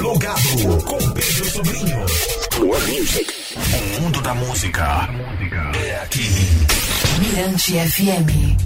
Plugado 0.00 0.82
com 0.86 0.96
Pedro 1.10 1.44
Sobrinho. 1.44 1.98
More 2.58 2.80
music. 2.90 3.34
O 3.98 4.00
mundo 4.00 4.22
da 4.22 4.34
música 4.34 5.10
é 5.74 6.00
aqui. 6.02 6.26
Mirante 7.18 7.72
FM. 7.72 8.56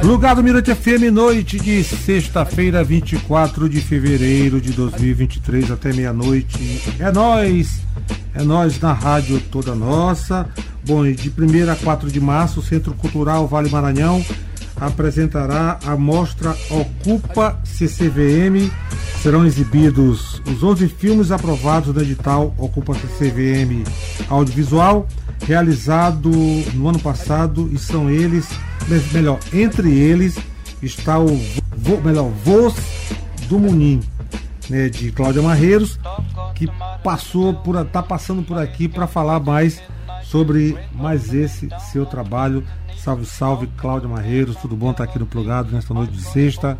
Plugado 0.00 0.42
Mirante 0.42 0.74
FM, 0.74 1.12
noite 1.12 1.60
de 1.60 1.84
sexta-feira, 1.84 2.82
24 2.82 3.68
de 3.68 3.80
fevereiro 3.80 4.60
de 4.60 4.72
2023, 4.72 5.70
até 5.70 5.92
meia-noite. 5.92 6.82
É 6.98 7.12
nós, 7.12 7.82
é 8.34 8.42
nós 8.42 8.80
na 8.80 8.92
rádio 8.92 9.40
toda 9.42 9.76
nossa. 9.76 10.48
Bom, 10.84 11.06
e 11.06 11.14
de 11.14 11.28
1 11.30 11.70
a 11.70 11.76
4 11.76 12.10
de 12.10 12.20
março, 12.20 12.58
o 12.58 12.64
Centro 12.64 12.94
Cultural 12.94 13.46
Vale 13.46 13.70
Maranhão 13.70 14.24
apresentará 14.80 15.78
a 15.86 15.96
mostra 15.96 16.56
Ocupa 16.68 17.60
CCVM. 17.62 18.68
Serão 19.22 19.44
exibidos 19.44 20.40
os 20.46 20.62
11 20.62 20.88
filmes 20.88 21.30
aprovados 21.30 21.94
no 21.94 22.00
edital 22.00 22.54
Ocupa 22.56 22.94
CCVM 22.94 23.84
Audiovisual, 24.30 25.06
realizado 25.46 26.30
no 26.72 26.88
ano 26.88 26.98
passado, 26.98 27.68
e 27.70 27.78
são 27.78 28.08
eles, 28.08 28.48
melhor, 29.12 29.38
entre 29.52 29.92
eles 29.92 30.38
está 30.82 31.18
o 31.18 31.36
vo, 31.76 32.00
melhor, 32.02 32.30
Voz 32.42 32.74
do 33.46 33.58
Munim, 33.58 34.00
né, 34.70 34.88
de 34.88 35.12
Cláudia 35.12 35.42
Marreiros, 35.42 35.98
que 36.54 36.66
passou 37.04 37.52
por 37.52 37.84
tá 37.84 38.02
passando 38.02 38.42
por 38.42 38.58
aqui 38.58 38.88
para 38.88 39.06
falar 39.06 39.38
mais 39.38 39.82
sobre 40.22 40.78
mais 40.94 41.34
esse 41.34 41.68
seu 41.90 42.06
trabalho 42.06 42.64
Salve, 43.00 43.24
salve, 43.24 43.66
Cláudia 43.78 44.06
Marreiros, 44.06 44.56
tudo 44.56 44.76
bom 44.76 44.90
estar 44.90 45.06
tá 45.06 45.10
aqui 45.10 45.18
no 45.18 45.24
Plugado 45.24 45.72
nesta 45.72 45.94
noite 45.94 46.12
de 46.12 46.22
sexta? 46.22 46.78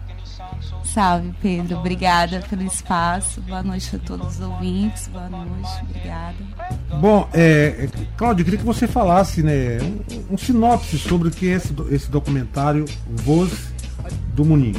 Salve, 0.93 1.33
Pedro, 1.41 1.79
obrigada 1.79 2.43
pelo 2.51 2.65
espaço, 2.65 3.41
boa 3.43 3.63
noite 3.63 3.95
a 3.95 3.99
todos 4.01 4.35
os 4.35 4.41
ouvintes, 4.41 5.07
boa 5.07 5.29
noite, 5.29 5.71
obrigada. 5.83 6.35
Bom, 7.01 7.29
é, 7.33 7.89
é 7.89 8.07
Cláudia, 8.17 8.43
eu 8.43 8.45
queria 8.45 8.59
que 8.59 8.67
você 8.67 8.89
falasse, 8.89 9.41
né, 9.41 9.79
um, 9.81 10.35
um 10.35 10.39
sinopse 10.39 10.99
sobre 10.99 11.29
o 11.29 11.31
que 11.31 11.49
é 11.49 11.53
esse, 11.53 11.73
esse 11.91 12.11
documentário 12.11 12.87
Voz 13.09 13.73
do 14.35 14.45
Munim. 14.45 14.75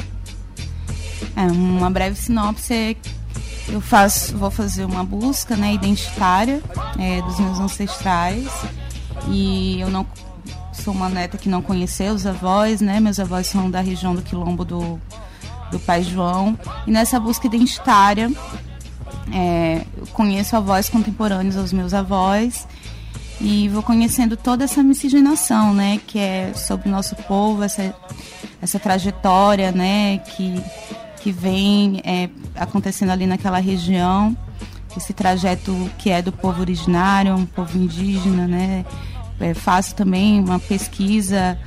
É, 1.34 1.46
uma 1.46 1.88
breve 1.88 2.14
sinopse 2.16 2.74
é 2.74 2.96
eu 3.68 3.80
faço, 3.80 4.36
vou 4.36 4.50
fazer 4.50 4.84
uma 4.84 5.02
busca 5.02 5.56
né, 5.56 5.72
identitária 5.72 6.60
é, 6.98 7.22
dos 7.22 7.40
meus 7.40 7.58
ancestrais 7.58 8.50
e 9.28 9.80
eu 9.80 9.88
não 9.88 10.06
sou 10.74 10.92
uma 10.92 11.08
neta 11.08 11.38
que 11.38 11.48
não 11.48 11.62
conheceu 11.62 12.12
os 12.12 12.26
avós, 12.26 12.80
né? 12.80 12.98
Meus 12.98 13.20
avós 13.20 13.46
são 13.46 13.70
da 13.70 13.80
região 13.80 14.14
do 14.14 14.22
Quilombo 14.22 14.64
do, 14.64 15.00
do 15.72 15.80
Pai 15.80 16.02
João. 16.02 16.56
E 16.86 16.90
nessa 16.90 17.18
busca 17.18 17.46
identitária, 17.46 18.30
é, 19.32 19.84
conheço 20.12 20.54
avós 20.54 20.88
contemporâneos 20.88 21.56
aos 21.56 21.72
meus 21.72 21.92
avós 21.92 22.68
e 23.40 23.68
vou 23.68 23.82
conhecendo 23.82 24.36
toda 24.36 24.64
essa 24.64 24.82
miscigenação, 24.82 25.74
né? 25.74 26.00
Que 26.06 26.18
é 26.18 26.52
sobre 26.54 26.88
o 26.88 26.92
nosso 26.92 27.16
povo, 27.16 27.64
essa, 27.64 27.92
essa 28.60 28.78
trajetória, 28.78 29.72
né? 29.72 30.18
Que, 30.18 30.62
que 31.20 31.32
vem 31.32 32.00
é, 32.04 32.28
acontecendo 32.54 33.10
ali 33.10 33.26
naquela 33.26 33.58
região. 33.58 34.36
Esse 34.96 35.14
trajeto 35.14 35.90
que 35.98 36.10
é 36.10 36.20
do 36.20 36.30
povo 36.30 36.60
originário, 36.60 37.34
um 37.34 37.46
povo 37.46 37.78
indígena, 37.78 38.46
né? 38.46 38.84
é, 39.42 39.54
faço 39.54 39.94
também 39.94 40.40
uma 40.40 40.58
pesquisa 40.58 41.58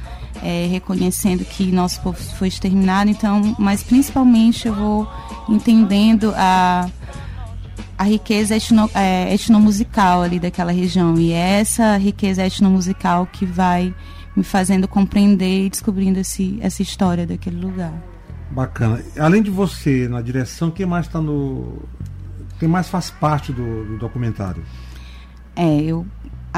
é, 0.43 0.67
reconhecendo 0.67 1.43
que 1.45 1.71
nosso 1.71 2.01
povo 2.01 2.17
foi 2.17 2.47
exterminado, 2.47 3.09
então, 3.09 3.55
mas 3.57 3.83
principalmente 3.83 4.67
eu 4.67 4.75
vou 4.75 5.07
entendendo 5.49 6.33
a, 6.35 6.89
a 7.97 8.03
riqueza 8.03 8.55
etno, 8.55 8.89
é, 8.93 9.33
etnomusical 9.33 10.21
ali 10.21 10.39
daquela 10.39 10.71
região. 10.71 11.17
E 11.17 11.31
é 11.31 11.59
essa 11.59 11.97
riqueza 11.97 12.45
etnomusical 12.45 13.25
que 13.25 13.45
vai 13.45 13.93
me 14.35 14.43
fazendo 14.43 14.87
compreender 14.87 15.65
e 15.65 15.69
descobrindo 15.69 16.19
esse, 16.19 16.57
essa 16.61 16.81
história 16.81 17.25
daquele 17.25 17.57
lugar. 17.57 17.93
Bacana. 18.51 19.01
Além 19.17 19.41
de 19.41 19.49
você 19.49 20.07
na 20.07 20.21
direção, 20.21 20.69
quem 20.69 20.85
mais 20.85 21.07
está 21.07 21.21
no. 21.21 21.83
Quem 22.59 22.69
mais 22.69 22.87
faz 22.87 23.09
parte 23.09 23.51
do, 23.51 23.85
do 23.85 23.97
documentário? 23.97 24.63
É, 25.55 25.81
eu 25.81 26.05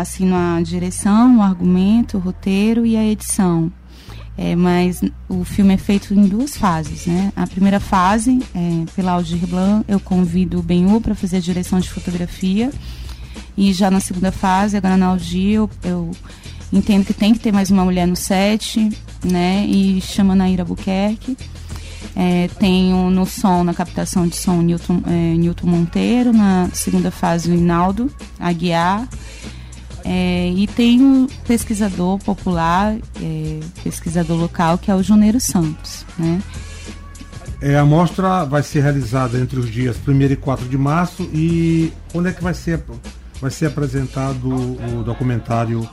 assino 0.01 0.35
a 0.35 0.61
direção, 0.61 1.37
o 1.37 1.41
argumento, 1.41 2.17
o 2.17 2.19
roteiro 2.19 2.85
e 2.85 2.95
a 2.95 3.03
edição. 3.03 3.71
É, 4.37 4.55
mas 4.55 5.01
o 5.27 5.43
filme 5.43 5.73
é 5.73 5.77
feito 5.77 6.13
em 6.13 6.27
duas 6.27 6.55
fases, 6.55 7.07
né? 7.07 7.33
A 7.35 7.47
primeira 7.47 7.79
fase, 7.79 8.37
é, 8.53 8.85
pela 8.95 9.13
Aldir 9.13 9.47
Blanc, 9.47 9.83
eu 9.87 9.99
convido 9.99 10.59
o 10.59 10.61
Benhu 10.61 11.01
para 11.01 11.15
fazer 11.15 11.37
a 11.37 11.39
direção 11.39 11.79
de 11.79 11.89
fotografia. 11.89 12.71
E 13.57 13.73
já 13.73 13.89
na 13.89 13.99
segunda 13.99 14.31
fase, 14.31 14.77
agora 14.77 14.95
na 14.95 15.07
Aldir, 15.07 15.53
eu, 15.55 15.69
eu 15.83 16.11
entendo 16.71 17.03
que 17.03 17.13
tem 17.13 17.33
que 17.33 17.39
ter 17.39 17.51
mais 17.51 17.71
uma 17.71 17.83
mulher 17.83 18.05
no 18.05 18.15
set, 18.15 18.87
né? 19.23 19.65
E 19.65 19.99
chama 20.01 20.35
Naira 20.35 20.63
Buquerque. 20.63 21.35
É, 22.15 22.47
tenho 22.59 23.09
no 23.09 23.25
som, 23.25 23.63
na 23.63 23.73
captação 23.73 24.27
de 24.27 24.35
som, 24.35 24.61
Newton, 24.61 25.01
é, 25.07 25.35
Newton 25.35 25.67
Monteiro. 25.67 26.31
Na 26.31 26.69
segunda 26.73 27.09
fase, 27.09 27.49
o 27.49 27.55
Inaldo 27.55 28.11
Aguiar. 28.39 29.07
É, 30.09 30.53
e 30.55 30.65
tem 30.67 31.01
um 31.01 31.27
pesquisador 31.45 32.17
popular, 32.19 32.95
é, 33.21 33.59
pesquisador 33.83 34.37
local, 34.37 34.77
que 34.77 34.89
é 34.89 34.95
o 34.95 35.03
Juneiro 35.03 35.37
Santos. 35.41 36.05
Né? 36.17 36.41
É, 37.61 37.77
a 37.77 37.85
mostra 37.85 38.45
vai 38.45 38.63
ser 38.63 38.83
realizada 38.83 39.37
entre 39.37 39.59
os 39.59 39.69
dias 39.69 39.97
1 40.07 40.21
e 40.21 40.35
4 40.37 40.69
de 40.69 40.77
março 40.77 41.23
e 41.33 41.91
quando 42.13 42.29
é 42.29 42.31
que 42.31 42.41
vai 42.41 42.53
ser, 42.53 42.81
vai 43.41 43.51
ser 43.51 43.65
apresentado 43.65 44.47
o 44.47 45.03
documentário 45.03 45.87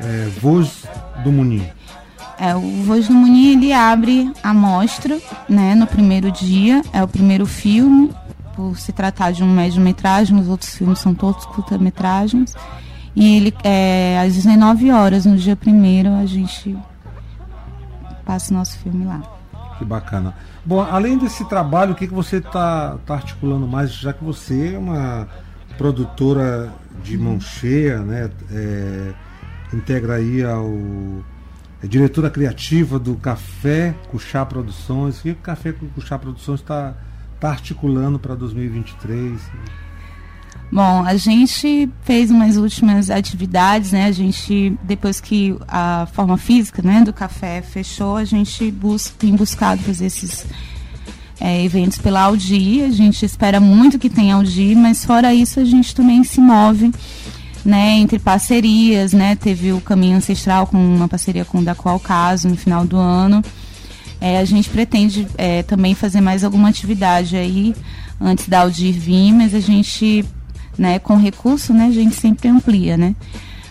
é, 0.00 0.28
Voz 0.40 0.84
do 1.24 1.32
Munim? 1.32 1.66
É, 2.38 2.54
o 2.54 2.82
Voz 2.84 3.08
do 3.08 3.14
Munim 3.14 3.52
ele 3.52 3.72
abre 3.72 4.30
a 4.44 4.54
mostra 4.54 5.18
né, 5.48 5.74
no 5.74 5.88
primeiro 5.88 6.30
dia, 6.30 6.82
é 6.92 7.02
o 7.02 7.08
primeiro 7.08 7.46
filme, 7.46 8.12
por 8.54 8.78
se 8.78 8.92
tratar 8.92 9.32
de 9.32 9.42
um 9.42 9.52
médio-metragem, 9.52 10.38
os 10.38 10.48
outros 10.48 10.74
filmes 10.74 11.00
são 11.00 11.14
todos 11.14 11.44
curta-metragens. 11.46 12.54
E 13.16 13.36
ele, 13.36 13.54
é, 13.64 14.20
às 14.20 14.34
19 14.34 14.90
horas, 14.92 15.24
no 15.24 15.38
dia 15.38 15.56
primeiro, 15.56 16.10
a 16.10 16.26
gente 16.26 16.76
passa 18.26 18.52
o 18.52 18.56
nosso 18.56 18.78
filme 18.78 19.06
lá. 19.06 19.22
Que 19.78 19.84
bacana. 19.86 20.34
Bom, 20.64 20.82
além 20.82 21.16
desse 21.16 21.48
trabalho, 21.48 21.92
o 21.92 21.94
que, 21.94 22.06
que 22.06 22.12
você 22.12 22.36
está 22.36 22.98
tá 23.06 23.14
articulando 23.14 23.66
mais, 23.66 23.90
já 23.92 24.12
que 24.12 24.22
você 24.22 24.74
é 24.74 24.78
uma 24.78 25.26
produtora 25.78 26.70
de 27.02 27.16
mão 27.16 27.40
cheia, 27.40 28.00
né? 28.00 28.30
É, 28.52 29.14
integra 29.72 30.16
aí 30.16 30.44
ao 30.44 30.70
é 31.82 31.86
diretora 31.86 32.30
criativa 32.30 32.98
do 32.98 33.14
Café 33.16 33.94
Cuxá 34.10 34.44
Produções. 34.44 35.18
O 35.20 35.22
que 35.22 35.30
o 35.30 35.36
Café 35.36 35.72
Cuxá 35.72 36.18
Produções 36.18 36.60
está 36.60 36.94
tá 37.38 37.50
articulando 37.50 38.18
para 38.18 38.34
2023? 38.34 39.40
Bom, 40.70 41.04
a 41.04 41.16
gente 41.16 41.88
fez 42.02 42.30
umas 42.30 42.56
últimas 42.56 43.08
atividades, 43.08 43.92
né? 43.92 44.06
A 44.06 44.12
gente, 44.12 44.76
depois 44.82 45.20
que 45.20 45.56
a 45.68 46.08
forma 46.12 46.36
física 46.36 46.82
né, 46.82 47.02
do 47.02 47.12
café 47.12 47.62
fechou, 47.62 48.16
a 48.16 48.24
gente 48.24 48.70
bus 48.70 49.12
tem 49.16 49.34
buscado 49.36 49.80
fazer 49.82 50.06
esses 50.06 50.44
é, 51.40 51.64
eventos 51.64 51.98
pela 51.98 52.22
Audi. 52.22 52.82
A 52.82 52.90
gente 52.90 53.24
espera 53.24 53.60
muito 53.60 53.98
que 53.98 54.10
tenha 54.10 54.34
Audi, 54.34 54.74
mas 54.74 55.04
fora 55.04 55.32
isso 55.32 55.60
a 55.60 55.64
gente 55.64 55.94
também 55.94 56.24
se 56.24 56.40
move 56.40 56.90
né, 57.64 57.98
entre 57.98 58.18
parcerias, 58.18 59.12
né? 59.12 59.36
Teve 59.36 59.72
o 59.72 59.80
Caminho 59.80 60.16
Ancestral 60.16 60.66
com 60.66 60.78
uma 60.78 61.08
parceria 61.08 61.44
com 61.44 61.58
o 61.58 61.64
Da 61.64 61.74
Qual 61.74 61.98
Caso 61.98 62.48
no 62.48 62.56
final 62.56 62.84
do 62.84 62.96
ano. 62.96 63.42
É, 64.20 64.38
a 64.38 64.44
gente 64.44 64.68
pretende 64.68 65.26
é, 65.36 65.62
também 65.62 65.94
fazer 65.94 66.20
mais 66.20 66.42
alguma 66.42 66.68
atividade 66.68 67.36
aí 67.36 67.74
antes 68.20 68.48
da 68.48 68.60
Audir 68.60 68.92
vir, 68.92 69.32
mas 69.32 69.54
a 69.54 69.60
gente 69.60 70.24
né? 70.78 70.98
Com 70.98 71.16
recurso, 71.16 71.72
né, 71.72 71.86
a 71.86 71.92
gente 71.92 72.14
sempre 72.14 72.48
amplia, 72.48 72.96
né? 72.96 73.14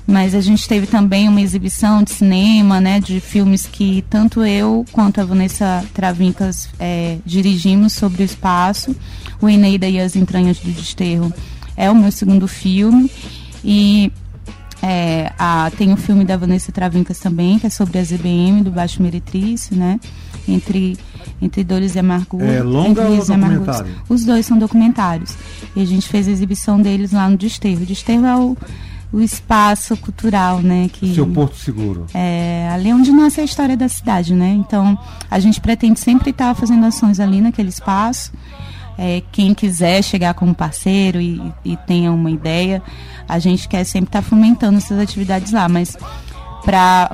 Mas 0.07 0.35
a 0.35 0.41
gente 0.41 0.67
teve 0.67 0.85
também 0.85 1.27
uma 1.27 1.41
exibição 1.41 2.03
de 2.03 2.11
cinema, 2.11 2.79
né, 2.79 2.99
de 2.99 3.19
filmes 3.19 3.65
que 3.65 4.03
tanto 4.07 4.43
eu 4.43 4.85
quanto 4.91 5.19
a 5.19 5.25
Vanessa 5.25 5.83
Travincas 5.95 6.69
é, 6.79 7.17
dirigimos 7.25 7.93
sobre 7.93 8.21
o 8.21 8.25
espaço. 8.25 8.95
O 9.41 9.49
Eneida 9.49 9.87
e 9.87 9.99
as 9.99 10.15
Entranhas 10.15 10.59
do 10.59 10.69
Desterro 10.71 11.33
é 11.75 11.89
o 11.89 11.95
meu 11.95 12.11
segundo 12.11 12.47
filme. 12.47 13.09
E 13.63 14.11
é, 14.81 15.31
a, 15.39 15.71
tem 15.75 15.89
o 15.89 15.93
um 15.93 15.97
filme 15.97 16.23
da 16.23 16.37
Vanessa 16.37 16.71
Travincas 16.71 17.17
também, 17.17 17.57
que 17.57 17.65
é 17.65 17.69
sobre 17.71 17.97
a 17.97 18.03
ZBM 18.03 18.61
do 18.63 18.69
Baixo 18.69 19.01
Meretrício, 19.01 19.75
né? 19.75 19.99
Entre 20.47 20.95
entre 21.41 21.63
Dores 21.63 21.95
e 21.95 21.99
Amargura. 21.99 22.45
É 22.45 22.63
longa 22.63 23.03
ou 23.03 23.17
documentário? 23.17 23.95
Os 24.07 24.25
dois 24.25 24.45
são 24.45 24.57
documentários. 24.57 25.35
E 25.75 25.81
a 25.81 25.85
gente 25.85 26.07
fez 26.07 26.27
a 26.27 26.31
exibição 26.31 26.81
deles 26.81 27.11
lá 27.11 27.29
no 27.29 27.37
Desterro. 27.37 27.83
O 27.83 27.85
Desterro 27.85 28.25
é 28.25 28.35
o, 28.35 28.57
o 29.11 29.21
espaço 29.21 29.95
cultural, 29.97 30.61
né? 30.61 30.89
Que, 30.91 31.13
Seu 31.13 31.27
Porto 31.27 31.55
Seguro. 31.57 32.05
É, 32.13 32.69
ali 32.71 32.93
onde 32.93 33.11
nasce 33.11 33.41
a 33.41 33.43
história 33.43 33.75
da 33.75 33.87
cidade, 33.89 34.33
né? 34.33 34.49
Então, 34.49 34.97
a 35.29 35.39
gente 35.39 35.59
pretende 35.59 35.99
sempre 35.99 36.29
estar 36.31 36.55
fazendo 36.55 36.85
ações 36.85 37.19
ali 37.19 37.41
naquele 37.41 37.69
espaço. 37.69 38.31
É, 38.97 39.21
quem 39.31 39.53
quiser 39.53 40.01
chegar 40.01 40.33
como 40.33 40.55
parceiro 40.55 41.19
e, 41.19 41.41
e 41.65 41.75
tenha 41.75 42.13
uma 42.13 42.31
ideia, 42.31 42.81
a 43.27 43.39
gente 43.39 43.67
quer 43.67 43.83
sempre 43.83 44.07
estar 44.07 44.21
fomentando 44.21 44.77
essas 44.77 44.97
atividades 44.97 45.51
lá, 45.51 45.67
mas 45.67 45.97
para 46.63 47.09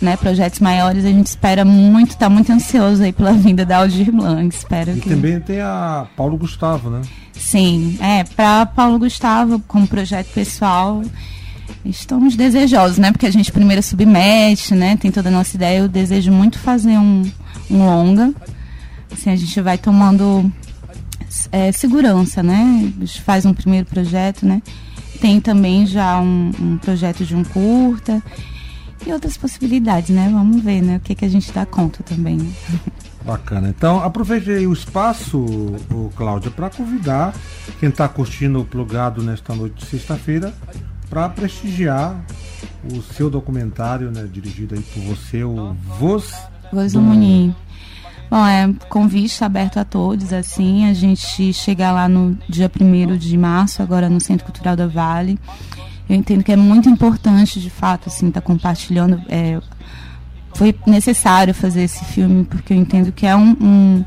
né, 0.00 0.16
projetos 0.16 0.60
maiores, 0.60 1.04
a 1.04 1.08
gente 1.08 1.26
espera 1.26 1.64
muito, 1.64 2.10
está 2.10 2.28
muito 2.28 2.52
ansioso 2.52 3.02
aí 3.02 3.12
pela 3.12 3.32
vinda 3.32 3.64
da 3.64 3.78
Aldir 3.78 4.12
Blanc. 4.12 4.54
Espero 4.54 4.96
e 4.96 5.00
que... 5.00 5.08
também 5.08 5.40
tem 5.40 5.60
a 5.60 6.06
Paulo 6.16 6.36
Gustavo, 6.36 6.90
né? 6.90 7.02
Sim, 7.32 7.98
é, 8.00 8.24
para 8.24 8.66
Paulo 8.66 8.98
Gustavo, 8.98 9.60
como 9.66 9.86
projeto 9.86 10.28
pessoal, 10.32 11.02
estamos 11.84 12.36
desejosos, 12.36 12.98
né? 12.98 13.12
Porque 13.12 13.26
a 13.26 13.30
gente 13.30 13.52
primeiro 13.52 13.82
submete, 13.82 14.74
né? 14.74 14.96
Tem 14.96 15.10
toda 15.10 15.28
a 15.28 15.32
nossa 15.32 15.56
ideia. 15.56 15.78
Eu 15.78 15.88
desejo 15.88 16.32
muito 16.32 16.58
fazer 16.58 16.98
um, 16.98 17.22
um 17.70 17.86
longa. 17.86 18.32
Assim, 19.12 19.30
a 19.30 19.36
gente 19.36 19.60
vai 19.60 19.78
tomando 19.78 20.50
é, 21.52 21.70
segurança, 21.72 22.42
né? 22.42 22.92
A 22.96 23.04
gente 23.04 23.22
faz 23.22 23.46
um 23.46 23.54
primeiro 23.54 23.86
projeto, 23.86 24.44
né? 24.44 24.60
Tem 25.20 25.40
também 25.40 25.86
já 25.86 26.20
um, 26.20 26.52
um 26.60 26.78
projeto 26.78 27.24
de 27.24 27.34
um 27.34 27.44
curta 27.44 28.22
e 29.06 29.12
outras 29.12 29.36
possibilidades, 29.36 30.10
né? 30.10 30.28
Vamos 30.32 30.62
ver, 30.62 30.82
né? 30.82 30.96
O 30.96 31.00
que, 31.00 31.14
que 31.14 31.24
a 31.24 31.28
gente 31.28 31.52
dá 31.52 31.64
conta 31.64 32.02
também. 32.02 32.38
Bacana. 33.24 33.68
Então, 33.68 34.02
aproveite 34.02 34.50
aí 34.50 34.66
o 34.66 34.72
espaço, 34.72 35.38
o 35.38 36.10
Cláudia, 36.16 36.50
para 36.50 36.70
convidar 36.70 37.34
quem 37.78 37.88
está 37.88 38.08
curtindo 38.08 38.60
o 38.60 38.64
plugado 38.64 39.22
nesta 39.22 39.54
noite 39.54 39.84
de 39.84 39.86
sexta-feira 39.86 40.54
para 41.10 41.28
prestigiar 41.28 42.24
o 42.92 43.02
seu 43.02 43.28
documentário, 43.30 44.10
né, 44.10 44.26
dirigido 44.30 44.74
aí 44.74 44.80
por 44.80 45.02
você, 45.02 45.42
o 45.42 45.74
Voz, 45.98 46.34
Voz 46.72 46.92
do, 46.92 47.00
Munim. 47.00 47.54
Bom, 48.30 48.46
é 48.46 48.70
convite 48.90 49.42
aberto 49.42 49.78
a 49.78 49.84
todos, 49.84 50.32
assim, 50.32 50.86
a 50.86 50.92
gente 50.92 51.52
chegar 51.52 51.92
lá 51.92 52.08
no 52.08 52.36
dia 52.48 52.70
1 52.70 53.16
de 53.16 53.38
março, 53.38 53.82
agora 53.82 54.08
no 54.08 54.20
Centro 54.20 54.44
Cultural 54.44 54.76
da 54.76 54.86
Vale. 54.86 55.38
Eu 56.08 56.16
entendo 56.16 56.42
que 56.42 56.52
é 56.52 56.56
muito 56.56 56.88
importante, 56.88 57.60
de 57.60 57.70
fato, 57.70 58.08
assim, 58.08 58.28
estar 58.28 58.40
tá 58.40 58.46
compartilhando. 58.46 59.20
É, 59.28 59.60
foi 60.54 60.74
necessário 60.86 61.54
fazer 61.54 61.82
esse 61.82 62.04
filme, 62.04 62.44
porque 62.44 62.72
eu 62.72 62.76
entendo 62.76 63.12
que 63.12 63.26
é 63.26 63.36
um, 63.36 63.56
um 63.60 64.04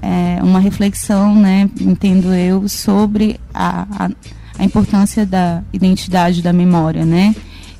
é, 0.00 0.42
uma 0.42 0.58
reflexão, 0.58 1.34
né, 1.34 1.70
entendo 1.80 2.34
eu, 2.34 2.68
sobre 2.68 3.38
a, 3.54 3.86
a 4.06 4.10
a 4.58 4.64
importância 4.64 5.24
da 5.24 5.62
identidade 5.72 6.42
da 6.42 6.52
memória, 6.52 7.04
né? 7.04 7.34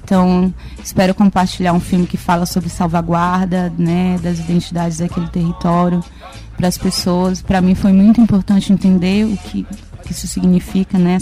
Então, 0.05 0.53
espero 0.83 1.15
compartilhar 1.15 1.73
um 1.73 1.81
filme 1.81 2.07
que 2.07 2.17
fala 2.17 2.45
sobre 2.45 2.69
salvaguarda, 2.69 3.73
né, 3.79 4.19
das 4.23 4.39
identidades 4.39 4.99
daquele 4.99 5.29
território 5.29 6.03
para 6.57 6.67
as 6.67 6.77
pessoas. 6.77 7.41
Para 7.41 7.61
mim 7.61 7.75
foi 7.75 7.93
muito 7.93 8.21
importante 8.21 8.73
entender 8.73 9.25
o 9.25 9.37
que, 9.37 9.65
que 10.05 10.13
isso 10.13 10.27
significa, 10.27 10.99
né, 10.99 11.19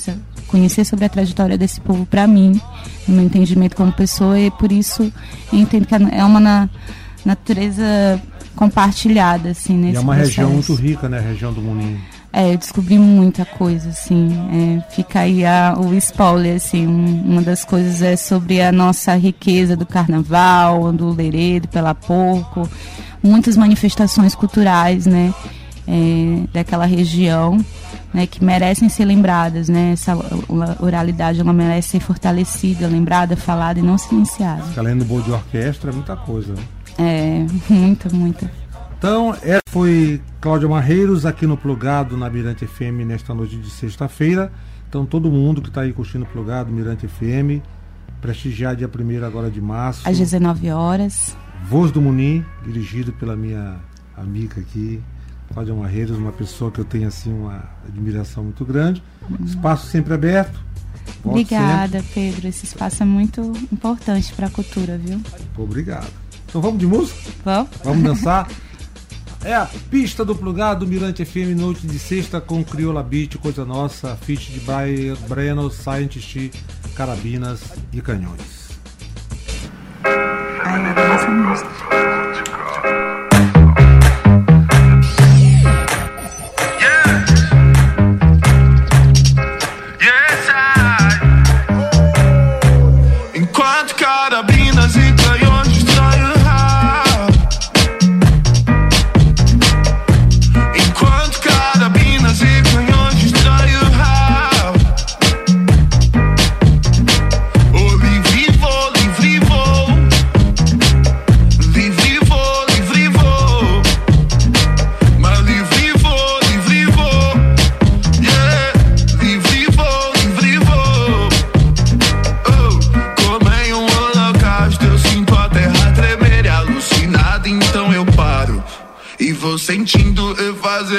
conhecer 0.50 0.84
sobre 0.84 1.04
a 1.04 1.08
trajetória 1.08 1.56
desse 1.56 1.80
povo 1.80 2.04
para 2.06 2.26
mim, 2.26 2.60
no 3.06 3.14
meu 3.14 3.24
entendimento 3.24 3.76
como 3.76 3.92
pessoa 3.92 4.38
e 4.38 4.50
por 4.50 4.72
isso 4.72 5.12
eu 5.52 5.58
entendo 5.58 5.86
que 5.86 5.94
é 5.94 6.24
uma 6.24 6.40
na, 6.40 6.68
natureza 7.24 8.20
compartilhada, 8.56 9.50
assim, 9.50 9.74
nesse 9.74 9.94
E 9.94 9.96
é 9.96 10.00
uma 10.00 10.14
processo. 10.14 10.40
região 10.40 10.50
muito 10.50 10.74
rica, 10.74 11.08
né, 11.08 11.18
a 11.18 11.22
região 11.22 11.52
do 11.52 11.62
Moninho. 11.62 12.00
É, 12.32 12.52
eu 12.52 12.58
descobri 12.58 12.96
muita 12.98 13.44
coisa, 13.44 13.88
assim. 13.88 14.28
É, 14.52 14.92
fica 14.94 15.20
aí 15.20 15.44
a, 15.44 15.74
o 15.76 15.92
spoiler, 15.94 16.56
assim. 16.56 16.86
Um, 16.86 17.22
uma 17.24 17.42
das 17.42 17.64
coisas 17.64 18.02
é 18.02 18.14
sobre 18.14 18.62
a 18.62 18.70
nossa 18.70 19.16
riqueza 19.16 19.76
do 19.76 19.84
carnaval, 19.84 20.92
do 20.92 21.10
Leredo, 21.12 21.66
pela 21.66 21.92
Porco. 21.92 22.68
Muitas 23.20 23.56
manifestações 23.56 24.34
culturais, 24.36 25.06
né? 25.06 25.34
É, 25.88 26.42
daquela 26.52 26.86
região, 26.86 27.58
né? 28.12 28.26
Que 28.26 28.44
merecem 28.44 28.88
ser 28.88 29.04
lembradas, 29.04 29.68
né? 29.68 29.92
Essa 29.92 30.16
oralidade, 30.80 31.40
ela 31.40 31.52
merece 31.52 31.90
ser 31.90 32.00
fortalecida, 32.00 32.86
lembrada, 32.86 33.36
falada 33.36 33.78
e 33.78 33.82
não 33.82 33.96
silenciada. 33.96 34.62
Além 34.76 34.96
do 34.96 35.04
bolo 35.04 35.22
de 35.22 35.32
orquestra, 35.32 35.90
é 35.90 35.94
muita 35.94 36.16
coisa, 36.16 36.54
né? 36.54 36.62
É, 36.98 37.46
muita, 37.72 38.08
muita. 38.10 38.50
Então, 38.98 39.34
essa 39.42 39.62
foi 39.68 40.20
Cláudia 40.40 40.68
Marreiros 40.68 41.24
aqui 41.24 41.46
no 41.46 41.56
Plugado 41.56 42.16
na 42.16 42.28
Mirante 42.28 42.66
FM 42.66 43.06
nesta 43.06 43.32
noite 43.32 43.56
de 43.56 43.70
sexta-feira. 43.70 44.52
Então, 44.88 45.06
todo 45.06 45.30
mundo 45.30 45.62
que 45.62 45.68
está 45.68 45.82
aí 45.82 45.92
curtindo 45.92 46.24
o 46.24 46.28
Plugado, 46.28 46.70
Mirante 46.70 47.08
FM, 47.08 47.64
prestigiar 48.20 48.76
dia 48.76 48.88
1 48.88 49.24
agora 49.24 49.50
de 49.50 49.60
março. 49.60 50.06
Às 50.06 50.18
19 50.18 50.70
horas. 50.70 51.36
Voz 51.64 51.90
do 51.90 52.00
Munim, 52.00 52.44
dirigido 52.64 53.12
pela 53.12 53.36
minha 53.36 53.76
amiga 54.16 54.60
aqui, 54.60 55.00
Cláudia 55.52 55.74
Marreiros, 55.74 56.16
uma 56.16 56.32
pessoa 56.32 56.70
que 56.70 56.78
eu 56.78 56.84
tenho 56.84 57.08
assim 57.08 57.32
uma 57.32 57.64
admiração 57.86 58.44
muito 58.44 58.64
grande. 58.64 59.02
Espaço 59.44 59.86
sempre 59.86 60.14
aberto. 60.14 60.58
Obrigada, 61.24 62.00
sempre. 62.00 62.14
Pedro. 62.14 62.48
Esse 62.48 62.64
espaço 62.64 63.02
é 63.02 63.06
muito 63.06 63.52
importante 63.72 64.32
para 64.32 64.46
a 64.46 64.50
cultura, 64.50 64.96
viu? 64.96 65.20
Obrigado. 65.58 66.10
Então 66.46 66.60
vamos 66.60 66.78
de 66.78 66.86
música? 66.86 67.18
Vamos. 67.44 67.70
Vamos 67.84 68.02
dançar? 68.02 68.48
É 69.42 69.54
a 69.54 69.64
pista 69.90 70.22
do 70.22 70.34
plugado 70.34 70.86
Mirante 70.86 71.24
FM 71.24 71.58
noite 71.58 71.86
de 71.86 71.98
sexta 71.98 72.42
com 72.42 72.62
Crioula 72.62 73.02
Beat, 73.02 73.36
coisa 73.38 73.64
nossa, 73.64 74.14
feat 74.16 74.52
de 74.52 74.60
Breno, 75.26 75.70
Scientist, 75.70 76.50
carabinas 76.94 77.62
e 77.90 78.02
canhões. 78.02 78.68
Ai, 80.04 80.92
eu 80.94 81.12
essa 81.14 81.30
música. 81.30 82.09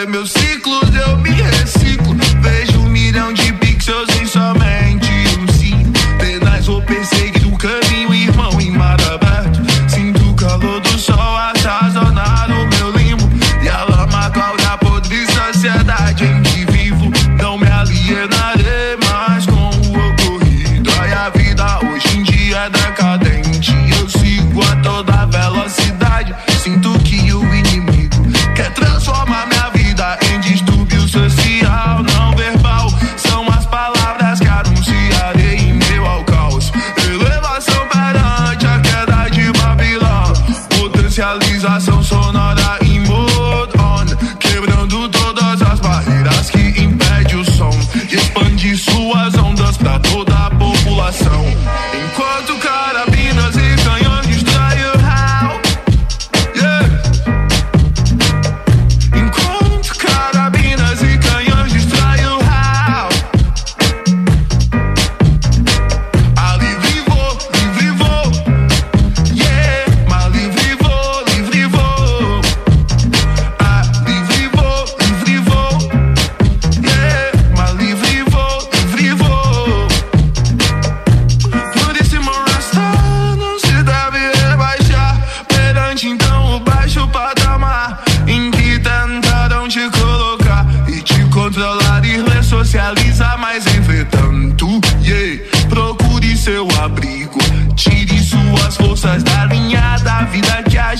meu 0.06 0.26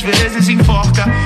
vezes 0.02 0.50
enforca 0.50 1.21